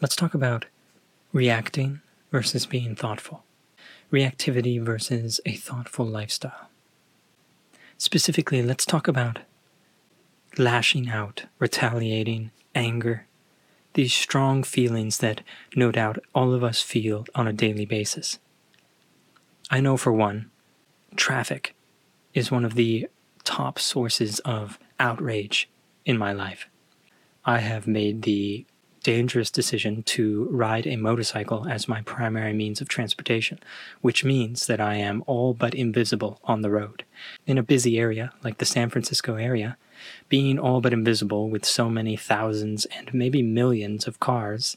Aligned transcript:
let's 0.00 0.16
talk 0.16 0.34
about 0.34 0.66
reacting 1.32 2.00
versus 2.30 2.66
being 2.66 2.94
thoughtful, 2.94 3.44
reactivity 4.12 4.80
versus 4.80 5.40
a 5.46 5.54
thoughtful 5.54 6.06
lifestyle. 6.06 6.70
Specifically, 7.98 8.62
let's 8.62 8.84
talk 8.84 9.08
about 9.08 9.38
lashing 10.58 11.08
out, 11.08 11.44
retaliating, 11.58 12.50
anger, 12.74 13.26
these 13.94 14.12
strong 14.12 14.62
feelings 14.62 15.18
that 15.18 15.40
no 15.74 15.90
doubt 15.90 16.18
all 16.34 16.52
of 16.52 16.62
us 16.62 16.82
feel 16.82 17.24
on 17.34 17.48
a 17.48 17.52
daily 17.52 17.86
basis. 17.86 18.38
I 19.70 19.80
know 19.80 19.96
for 19.96 20.12
one, 20.12 20.50
traffic 21.16 21.74
is 22.34 22.50
one 22.50 22.64
of 22.64 22.74
the 22.74 23.08
top 23.44 23.78
sources 23.78 24.38
of 24.40 24.78
outrage 25.00 25.70
in 26.04 26.18
my 26.18 26.32
life. 26.32 26.68
I 27.44 27.60
have 27.60 27.86
made 27.86 28.22
the 28.22 28.66
dangerous 29.06 29.52
decision 29.52 30.02
to 30.02 30.48
ride 30.50 30.84
a 30.84 30.96
motorcycle 30.96 31.68
as 31.68 31.86
my 31.86 32.02
primary 32.02 32.52
means 32.52 32.80
of 32.80 32.88
transportation, 32.88 33.56
which 34.00 34.24
means 34.24 34.66
that 34.66 34.80
I 34.80 34.96
am 34.96 35.22
all 35.28 35.54
but 35.54 35.76
invisible 35.76 36.40
on 36.42 36.62
the 36.62 36.70
road. 36.70 37.04
In 37.46 37.56
a 37.56 37.62
busy 37.62 38.00
area 38.00 38.32
like 38.42 38.58
the 38.58 38.64
San 38.64 38.90
Francisco 38.90 39.36
area, 39.36 39.76
being 40.28 40.58
all 40.58 40.80
but 40.80 40.92
invisible 40.92 41.48
with 41.48 41.64
so 41.64 41.88
many 41.88 42.16
thousands 42.16 42.84
and 42.86 43.14
maybe 43.14 43.42
millions 43.42 44.08
of 44.08 44.18
cars 44.18 44.76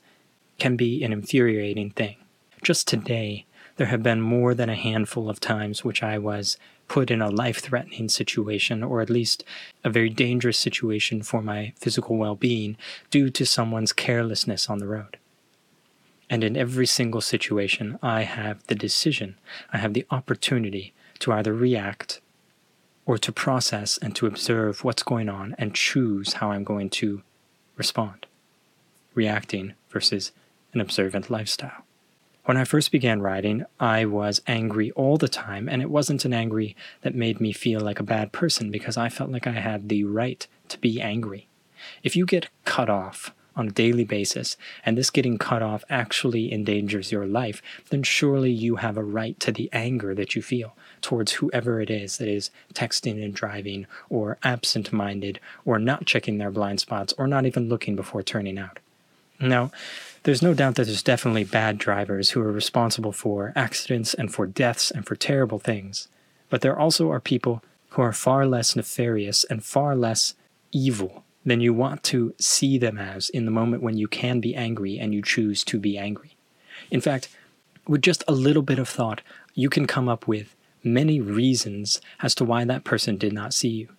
can 0.60 0.76
be 0.76 1.04
an 1.04 1.12
infuriating 1.12 1.90
thing. 1.90 2.18
Just 2.62 2.88
today, 2.88 3.48
there 3.78 3.88
have 3.88 4.04
been 4.04 4.22
more 4.22 4.54
than 4.54 4.70
a 4.70 4.76
handful 4.76 5.28
of 5.28 5.40
times 5.40 5.84
which 5.84 6.04
I 6.04 6.20
was 6.20 6.56
put 6.90 7.10
in 7.10 7.22
a 7.22 7.30
life 7.30 7.60
threatening 7.60 8.10
situation, 8.10 8.84
or 8.84 9.00
at 9.00 9.10
least 9.10 9.46
a 9.84 9.90
very 9.90 10.10
dangerous 10.10 10.58
situation 10.58 11.22
for 11.22 11.42
my 11.42 11.72
physical 11.78 12.18
well 12.18 12.36
being, 12.36 12.76
due 13.10 13.30
to 13.30 13.46
someone's 13.46 13.94
carelessness 13.94 14.70
on 14.70 14.80
the 14.80 14.88
road. 14.88 15.18
And 16.30 16.44
in 16.44 16.58
every 16.58 16.86
single 16.86 17.22
situation, 17.22 17.98
I 18.04 18.24
have 18.24 18.66
the 18.68 18.76
decision, 18.76 19.36
I 19.72 19.78
have 19.78 19.94
the 19.94 20.06
opportunity 20.12 20.94
to 21.20 21.32
either 21.32 21.54
react 21.54 22.22
or 23.06 23.18
to 23.18 23.32
process 23.32 23.98
and 23.98 24.16
to 24.16 24.28
observe 24.28 24.84
what's 24.84 25.02
going 25.04 25.30
on 25.30 25.56
and 25.58 25.74
choose 25.74 26.34
how 26.34 26.52
I'm 26.52 26.64
going 26.64 26.90
to 27.02 27.24
respond. 27.78 28.28
Reacting 29.16 29.74
versus 29.90 30.32
an 30.74 30.82
observant 30.82 31.30
lifestyle. 31.30 31.84
When 32.46 32.58
I 32.58 32.64
first 32.64 32.92
began 32.92 33.22
riding, 33.22 33.66
I 33.80 34.06
was 34.06 34.42
angry 34.48 34.92
all 34.92 35.18
the 35.18 35.28
time, 35.28 35.70
and 35.70 35.82
it 35.82 35.90
wasn't 35.90 36.26
an 36.26 36.34
angry 36.34 36.76
that 37.02 37.14
made 37.14 37.40
me 37.40 37.52
feel 37.52 37.80
like 37.82 38.00
a 38.00 38.04
bad 38.04 38.32
person 38.32 38.72
because 38.72 38.98
I 38.98 39.10
felt 39.10 39.30
like 39.30 39.46
I 39.46 39.52
had 39.52 39.90
the 39.90 40.04
right 40.06 40.48
to 40.70 40.80
be 40.80 41.00
angry. 41.00 41.48
If 42.02 42.16
you 42.16 42.26
get 42.26 42.50
cut 42.66 42.90
off 42.90 43.34
on 43.56 43.68
a 43.68 43.72
daily 43.72 44.06
basis, 44.06 44.56
and 44.86 44.98
this 44.98 45.10
getting 45.10 45.38
cut 45.38 45.62
off 45.62 45.84
actually 45.90 46.52
endangers 46.52 47.12
your 47.12 47.26
life, 47.26 47.62
then 47.90 48.04
surely 48.04 48.52
you 48.52 48.78
have 48.78 48.98
a 48.98 49.04
right 49.04 49.38
to 49.42 49.52
the 49.52 49.70
anger 49.74 50.16
that 50.16 50.34
you 50.34 50.42
feel 50.42 50.76
towards 51.02 51.34
whoever 51.34 51.82
it 51.82 51.90
is 51.90 52.18
that 52.18 52.30
is 52.30 52.52
texting 52.74 53.24
and 53.24 53.34
driving, 53.34 53.86
or 54.10 54.38
absent 54.44 54.94
minded, 54.94 55.40
or 55.66 55.78
not 55.78 56.06
checking 56.06 56.38
their 56.38 56.52
blind 56.52 56.80
spots, 56.80 57.14
or 57.18 57.28
not 57.28 57.46
even 57.46 57.70
looking 57.70 57.96
before 57.96 58.24
turning 58.24 58.58
out. 58.58 58.80
Now, 59.40 59.72
there's 60.24 60.42
no 60.42 60.54
doubt 60.54 60.76
that 60.76 60.86
there's 60.86 61.04
definitely 61.04 61.46
bad 61.46 61.78
drivers 61.78 62.32
who 62.32 62.42
are 62.42 62.52
responsible 62.52 63.14
for 63.14 63.54
accidents 63.56 64.14
and 64.14 64.34
for 64.34 64.46
deaths 64.46 64.92
and 64.92 65.06
for 65.06 65.16
terrible 65.16 65.60
things. 65.60 66.10
But 66.50 66.62
there 66.62 66.78
also 66.78 67.10
are 67.12 67.22
people 67.22 67.64
who 67.90 68.02
are 68.02 68.14
far 68.14 68.46
less 68.46 68.76
nefarious 68.76 69.44
and 69.46 69.64
far 69.64 69.96
less 69.96 70.36
evil 70.72 71.24
than 71.46 71.62
you 71.62 71.74
want 71.74 72.04
to 72.04 72.34
see 72.38 72.78
them 72.78 72.98
as 72.98 73.30
in 73.30 73.46
the 73.46 73.52
moment 73.52 73.82
when 73.82 73.98
you 73.98 74.08
can 74.08 74.40
be 74.40 74.56
angry 74.56 75.00
and 75.00 75.14
you 75.14 75.22
choose 75.22 75.64
to 75.64 75.80
be 75.80 75.98
angry. 75.98 76.36
In 76.92 77.02
fact, 77.02 77.30
with 77.88 78.02
just 78.02 78.24
a 78.28 78.34
little 78.34 78.62
bit 78.62 78.78
of 78.78 78.90
thought, 78.90 79.22
you 79.54 79.70
can 79.70 79.88
come 79.88 80.10
up 80.10 80.28
with 80.28 80.56
many 80.84 81.20
reasons 81.20 82.02
as 82.22 82.36
to 82.36 82.46
why 82.46 82.66
that 82.66 82.84
person 82.84 83.18
did 83.18 83.34
not 83.34 83.54
see 83.54 83.70
you. 83.70 83.90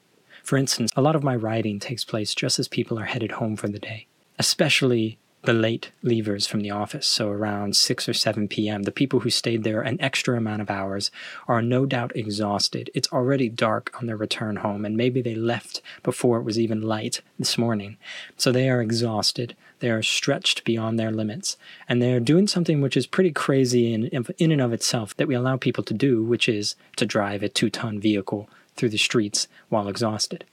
For 0.42 0.56
instance, 0.56 0.90
a 0.96 1.02
lot 1.02 1.16
of 1.16 1.24
my 1.24 1.34
riding 1.34 1.78
takes 1.78 2.04
place 2.04 2.34
just 2.34 2.58
as 2.58 2.68
people 2.68 2.98
are 2.98 3.04
headed 3.04 3.32
home 3.32 3.56
for 3.56 3.68
the 3.68 3.78
day, 3.78 4.06
especially 4.38 5.18
the 5.42 5.52
late 5.54 5.90
leavers 6.04 6.46
from 6.46 6.60
the 6.60 6.70
office, 6.70 7.06
so 7.06 7.30
around 7.30 7.74
6 7.74 8.08
or 8.08 8.12
7 8.12 8.46
p.m., 8.46 8.82
the 8.82 8.92
people 8.92 9.20
who 9.20 9.30
stayed 9.30 9.64
there 9.64 9.80
an 9.80 9.98
extra 10.00 10.36
amount 10.36 10.60
of 10.60 10.70
hours 10.70 11.10
are 11.48 11.62
no 11.62 11.86
doubt 11.86 12.12
exhausted. 12.14 12.90
It's 12.92 13.10
already 13.10 13.48
dark 13.48 13.90
on 13.98 14.06
their 14.06 14.18
return 14.18 14.56
home, 14.56 14.84
and 14.84 14.98
maybe 14.98 15.22
they 15.22 15.34
left 15.34 15.80
before 16.02 16.38
it 16.38 16.42
was 16.42 16.58
even 16.58 16.82
light 16.82 17.22
this 17.38 17.56
morning. 17.56 17.96
So 18.36 18.52
they 18.52 18.68
are 18.68 18.82
exhausted. 18.82 19.56
They 19.78 19.90
are 19.90 20.02
stretched 20.02 20.64
beyond 20.64 20.98
their 20.98 21.10
limits, 21.10 21.56
and 21.88 22.02
they 22.02 22.12
are 22.12 22.20
doing 22.20 22.46
something 22.46 22.82
which 22.82 22.96
is 22.96 23.06
pretty 23.06 23.32
crazy 23.32 23.94
in, 23.94 24.06
in 24.36 24.52
and 24.52 24.60
of 24.60 24.74
itself 24.74 25.16
that 25.16 25.28
we 25.28 25.34
allow 25.34 25.56
people 25.56 25.84
to 25.84 25.94
do, 25.94 26.22
which 26.22 26.50
is 26.50 26.76
to 26.96 27.06
drive 27.06 27.42
a 27.42 27.48
two 27.48 27.70
ton 27.70 27.98
vehicle 27.98 28.50
through 28.76 28.90
the 28.90 28.98
streets 28.98 29.48
while 29.70 29.88
exhausted. 29.88 30.44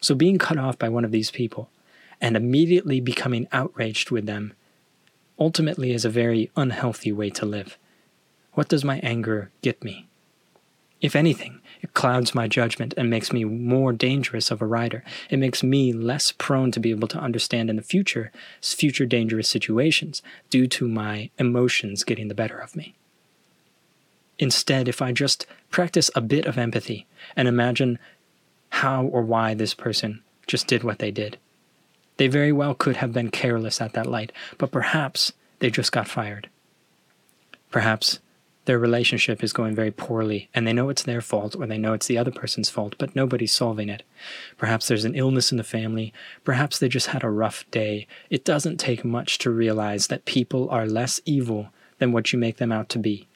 So 0.00 0.14
being 0.14 0.36
cut 0.36 0.58
off 0.58 0.78
by 0.78 0.90
one 0.90 1.06
of 1.06 1.10
these 1.10 1.30
people 1.30 1.70
and 2.20 2.36
immediately 2.36 3.00
becoming 3.00 3.48
outraged 3.52 4.10
with 4.10 4.26
them 4.26 4.54
ultimately 5.38 5.92
is 5.92 6.04
a 6.04 6.10
very 6.10 6.50
unhealthy 6.56 7.12
way 7.12 7.30
to 7.30 7.46
live. 7.46 7.78
What 8.52 8.68
does 8.68 8.84
my 8.84 8.98
anger 9.02 9.50
get 9.62 9.84
me? 9.84 10.06
If 11.00 11.14
anything, 11.14 11.60
it 11.82 11.92
clouds 11.92 12.34
my 12.34 12.48
judgment 12.48 12.94
and 12.96 13.10
makes 13.10 13.32
me 13.32 13.44
more 13.44 13.92
dangerous 13.92 14.50
of 14.50 14.62
a 14.62 14.66
rider. 14.66 15.04
It 15.28 15.38
makes 15.38 15.62
me 15.62 15.92
less 15.92 16.32
prone 16.32 16.70
to 16.70 16.80
be 16.80 16.90
able 16.90 17.08
to 17.08 17.20
understand 17.20 17.68
in 17.68 17.76
the 17.76 17.82
future 17.82 18.32
future 18.62 19.04
dangerous 19.04 19.48
situations 19.48 20.22
due 20.48 20.66
to 20.68 20.88
my 20.88 21.30
emotions 21.38 22.02
getting 22.02 22.28
the 22.28 22.34
better 22.34 22.58
of 22.58 22.74
me. 22.74 22.94
Instead, 24.38 24.88
if 24.88 25.02
I 25.02 25.12
just 25.12 25.46
practice 25.70 26.10
a 26.14 26.20
bit 26.20 26.46
of 26.46 26.58
empathy 26.58 27.06
and 27.36 27.46
imagine 27.46 27.98
how 28.70 29.04
or 29.04 29.22
why 29.22 29.54
this 29.54 29.74
person 29.74 30.22
just 30.46 30.66
did 30.66 30.82
what 30.82 30.98
they 30.98 31.10
did, 31.10 31.38
they 32.16 32.28
very 32.28 32.52
well 32.52 32.74
could 32.74 32.96
have 32.96 33.12
been 33.12 33.30
careless 33.30 33.80
at 33.80 33.92
that 33.92 34.06
light, 34.06 34.32
but 34.58 34.70
perhaps 34.70 35.32
they 35.58 35.70
just 35.70 35.92
got 35.92 36.08
fired. 36.08 36.48
Perhaps 37.70 38.20
their 38.66 38.78
relationship 38.78 39.44
is 39.44 39.52
going 39.52 39.74
very 39.74 39.92
poorly 39.92 40.48
and 40.52 40.66
they 40.66 40.72
know 40.72 40.88
it's 40.88 41.04
their 41.04 41.20
fault 41.20 41.54
or 41.56 41.66
they 41.66 41.78
know 41.78 41.92
it's 41.92 42.06
the 42.06 42.18
other 42.18 42.32
person's 42.32 42.68
fault, 42.68 42.96
but 42.98 43.14
nobody's 43.14 43.52
solving 43.52 43.88
it. 43.88 44.02
Perhaps 44.58 44.88
there's 44.88 45.04
an 45.04 45.14
illness 45.14 45.52
in 45.52 45.58
the 45.58 45.64
family. 45.64 46.12
Perhaps 46.44 46.78
they 46.78 46.88
just 46.88 47.08
had 47.08 47.22
a 47.22 47.30
rough 47.30 47.64
day. 47.70 48.06
It 48.28 48.44
doesn't 48.44 48.78
take 48.78 49.04
much 49.04 49.38
to 49.38 49.50
realize 49.50 50.08
that 50.08 50.24
people 50.24 50.68
are 50.70 50.86
less 50.86 51.20
evil 51.24 51.68
than 51.98 52.12
what 52.12 52.32
you 52.32 52.38
make 52.38 52.56
them 52.56 52.72
out 52.72 52.88
to 52.90 52.98
be. 52.98 53.26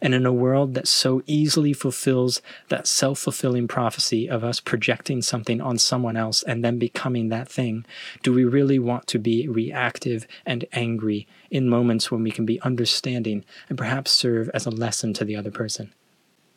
And 0.00 0.14
in 0.14 0.26
a 0.26 0.32
world 0.32 0.74
that 0.74 0.88
so 0.88 1.22
easily 1.26 1.72
fulfills 1.72 2.42
that 2.68 2.86
self 2.86 3.18
fulfilling 3.18 3.68
prophecy 3.68 4.28
of 4.28 4.44
us 4.44 4.60
projecting 4.60 5.22
something 5.22 5.60
on 5.60 5.78
someone 5.78 6.16
else 6.16 6.42
and 6.42 6.64
then 6.64 6.78
becoming 6.78 7.28
that 7.28 7.48
thing, 7.48 7.84
do 8.22 8.32
we 8.32 8.44
really 8.44 8.78
want 8.78 9.06
to 9.08 9.18
be 9.18 9.48
reactive 9.48 10.26
and 10.44 10.64
angry 10.72 11.26
in 11.50 11.68
moments 11.68 12.10
when 12.10 12.22
we 12.22 12.30
can 12.30 12.46
be 12.46 12.60
understanding 12.62 13.44
and 13.68 13.78
perhaps 13.78 14.10
serve 14.10 14.50
as 14.54 14.66
a 14.66 14.70
lesson 14.70 15.12
to 15.14 15.24
the 15.24 15.36
other 15.36 15.50
person? 15.50 15.92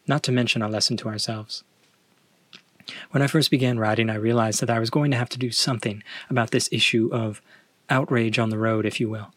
Not 0.07 0.23
to 0.23 0.31
mention 0.31 0.61
a 0.61 0.69
lesson 0.69 0.97
to 0.97 1.09
ourselves. 1.09 1.63
When 3.11 3.21
I 3.21 3.27
first 3.27 3.51
began 3.51 3.79
riding, 3.79 4.09
I 4.09 4.15
realized 4.15 4.61
that 4.61 4.69
I 4.69 4.79
was 4.79 4.89
going 4.89 5.11
to 5.11 5.17
have 5.17 5.29
to 5.29 5.39
do 5.39 5.51
something 5.51 6.03
about 6.29 6.51
this 6.51 6.69
issue 6.71 7.09
of 7.11 7.41
outrage 7.89 8.39
on 8.39 8.49
the 8.49 8.57
road, 8.57 8.85
if 8.85 8.99
you 8.99 9.09
will. 9.09 9.33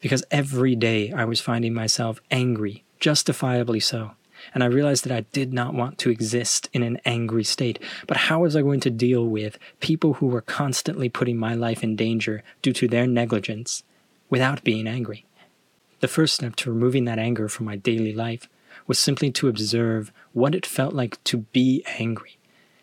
Because 0.00 0.22
every 0.30 0.76
day 0.76 1.12
I 1.12 1.24
was 1.24 1.40
finding 1.40 1.74
myself 1.74 2.20
angry 2.30 2.84
justifiably 3.00 3.80
so. 3.80 4.12
And 4.54 4.62
I 4.62 4.66
realized 4.66 5.04
that 5.04 5.16
I 5.16 5.22
did 5.32 5.52
not 5.52 5.74
want 5.74 5.98
to 5.98 6.10
exist 6.10 6.68
in 6.72 6.82
an 6.82 7.00
angry 7.04 7.44
state. 7.44 7.82
But 8.06 8.16
how 8.16 8.40
was 8.40 8.54
I 8.54 8.62
going 8.62 8.80
to 8.80 8.90
deal 8.90 9.26
with 9.26 9.58
people 9.80 10.14
who 10.14 10.26
were 10.26 10.40
constantly 10.40 11.08
putting 11.08 11.36
my 11.36 11.54
life 11.54 11.82
in 11.82 11.96
danger 11.96 12.42
due 12.62 12.72
to 12.74 12.88
their 12.88 13.06
negligence 13.06 13.82
without 14.30 14.64
being 14.64 14.86
angry? 14.86 15.26
The 16.00 16.08
first 16.08 16.34
step 16.34 16.54
to 16.56 16.70
removing 16.70 17.04
that 17.06 17.18
anger 17.18 17.48
from 17.48 17.66
my 17.66 17.76
daily 17.76 18.12
life 18.12 18.48
was 18.86 18.98
simply 18.98 19.30
to 19.32 19.48
observe 19.48 20.12
what 20.32 20.54
it 20.54 20.64
felt 20.64 20.94
like 20.94 21.22
to 21.24 21.38
be 21.38 21.82
angry. 21.98 22.38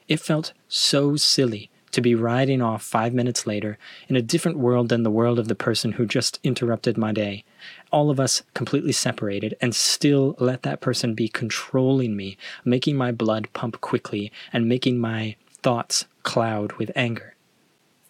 It 0.08 0.20
felt 0.20 0.54
so 0.68 1.16
silly 1.16 1.70
to 1.96 2.02
be 2.02 2.14
riding 2.14 2.62
off 2.62 2.84
five 2.84 3.14
minutes 3.14 3.48
later 3.48 3.78
in 4.10 4.18
a 4.18 4.22
different 4.22 4.58
world 4.58 4.90
than 4.90 5.04
the 5.04 5.10
world 5.10 5.40
of 5.40 5.48
the 5.48 5.56
person 5.56 5.94
who 5.94 6.06
just 6.06 6.40
interrupted 6.44 6.98
my 6.98 7.14
day. 7.14 7.46
All 7.90 8.10
of 8.10 8.20
us 8.20 8.44
completely 8.54 8.92
separated, 8.92 9.56
and 9.62 9.74
still 9.74 10.36
let 10.38 10.64
that 10.64 10.82
person 10.82 11.14
be 11.14 11.30
controlling 11.30 12.18
me, 12.18 12.38
making 12.66 12.98
my 12.98 13.14
blood 13.14 13.48
pump 13.54 13.80
quickly 13.80 14.30
and 14.52 14.68
making 14.68 14.98
my 14.98 15.38
thoughts 15.64 16.06
cloud 16.24 16.74
with 16.74 16.92
anger. 16.98 17.34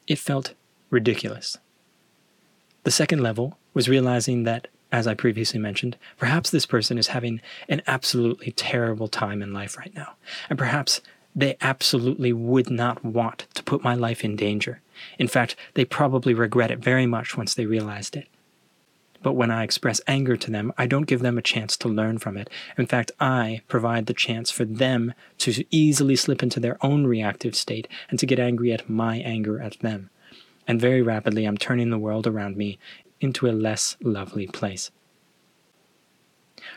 It 0.07 0.17
felt 0.17 0.55
ridiculous. 0.89 1.59
The 2.85 2.91
second 2.91 3.21
level 3.21 3.59
was 3.75 3.87
realizing 3.87 4.45
that, 4.45 4.67
as 4.91 5.05
I 5.05 5.13
previously 5.13 5.59
mentioned, 5.59 5.95
perhaps 6.17 6.49
this 6.49 6.65
person 6.65 6.97
is 6.97 7.07
having 7.07 7.39
an 7.69 7.83
absolutely 7.85 8.51
terrible 8.51 9.07
time 9.07 9.43
in 9.43 9.53
life 9.53 9.77
right 9.77 9.93
now, 9.93 10.15
and 10.49 10.57
perhaps 10.57 11.01
they 11.35 11.57
absolutely 11.61 12.31
would 12.31 12.69
not 12.69 13.03
want 13.03 13.45
to 13.53 13.63
put 13.63 13.83
my 13.83 13.93
life 13.93 14.23
in 14.23 14.35
danger. 14.35 14.81
In 15.19 15.27
fact, 15.27 15.55
they 15.73 15.83
probably 15.83 16.33
regret 16.33 16.71
it 16.71 16.79
very 16.79 17.05
much 17.05 17.35
once 17.35 17.53
they 17.53 17.65
realized 17.65 18.15
it. 18.15 18.27
But 19.21 19.33
when 19.33 19.49
I 19.49 19.63
express 19.63 20.01
anger 20.07 20.37
to 20.37 20.51
them, 20.51 20.71
I 20.77 20.85
don't 20.85 21.07
give 21.07 21.21
them 21.21 21.37
a 21.37 21.41
chance 21.41 21.75
to 21.77 21.89
learn 21.89 22.19
from 22.19 22.37
it. 22.37 22.49
In 22.77 22.85
fact, 22.85 23.11
I 23.19 23.61
provide 23.67 24.05
the 24.05 24.13
chance 24.13 24.51
for 24.51 24.65
them 24.65 25.13
to 25.39 25.65
easily 25.71 26.15
slip 26.15 26.43
into 26.43 26.59
their 26.59 26.77
own 26.85 27.07
reactive 27.07 27.55
state 27.55 27.87
and 28.09 28.19
to 28.19 28.27
get 28.27 28.39
angry 28.39 28.71
at 28.71 28.87
my 28.87 29.17
anger 29.17 29.59
at 29.59 29.79
them. 29.79 30.11
And 30.67 30.79
very 30.79 31.01
rapidly, 31.01 31.45
I'm 31.45 31.57
turning 31.57 31.89
the 31.89 31.97
world 31.97 32.27
around 32.27 32.55
me 32.55 32.77
into 33.19 33.47
a 33.47 33.51
less 33.51 33.97
lovely 34.01 34.47
place. 34.47 34.91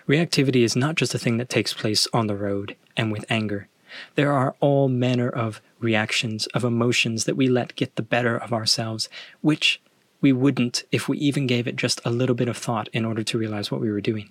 Reactivity 0.08 0.62
is 0.62 0.74
not 0.74 0.94
just 0.94 1.14
a 1.14 1.18
thing 1.18 1.36
that 1.36 1.48
takes 1.48 1.74
place 1.74 2.08
on 2.12 2.26
the 2.26 2.36
road 2.36 2.76
and 2.96 3.12
with 3.12 3.24
anger. 3.30 3.68
There 4.14 4.32
are 4.32 4.54
all 4.60 4.88
manner 4.88 5.28
of 5.28 5.60
reactions, 5.78 6.46
of 6.48 6.64
emotions 6.64 7.24
that 7.24 7.36
we 7.36 7.48
let 7.48 7.76
get 7.76 7.96
the 7.96 8.02
better 8.02 8.36
of 8.36 8.52
ourselves, 8.52 9.08
which 9.40 9.80
we 10.20 10.32
wouldn't 10.32 10.84
if 10.90 11.08
we 11.08 11.18
even 11.18 11.46
gave 11.46 11.66
it 11.68 11.76
just 11.76 12.00
a 12.04 12.10
little 12.10 12.34
bit 12.34 12.48
of 12.48 12.56
thought 12.56 12.88
in 12.92 13.04
order 13.04 13.22
to 13.22 13.38
realize 13.38 13.70
what 13.70 13.80
we 13.80 13.90
were 13.90 14.00
doing. 14.00 14.30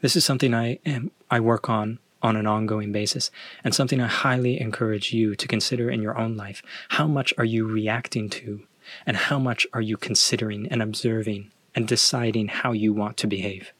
This 0.00 0.16
is 0.16 0.24
something 0.24 0.52
I 0.52 0.78
am, 0.84 1.10
I 1.30 1.40
work 1.40 1.68
on 1.70 1.98
on 2.22 2.36
an 2.36 2.46
ongoing 2.46 2.92
basis 2.92 3.30
and 3.64 3.74
something 3.74 4.00
I 4.00 4.06
highly 4.06 4.60
encourage 4.60 5.12
you 5.12 5.34
to 5.34 5.48
consider 5.48 5.90
in 5.90 6.02
your 6.02 6.18
own 6.18 6.36
life. 6.36 6.62
How 6.90 7.06
much 7.06 7.34
are 7.36 7.44
you 7.44 7.66
reacting 7.66 8.28
to 8.30 8.66
and 9.06 9.16
how 9.16 9.38
much 9.38 9.66
are 9.72 9.80
you 9.80 9.96
considering 9.96 10.68
and 10.68 10.82
observing 10.82 11.50
and 11.74 11.88
deciding 11.88 12.48
how 12.48 12.72
you 12.72 12.92
want 12.92 13.16
to 13.18 13.26
behave? 13.26 13.72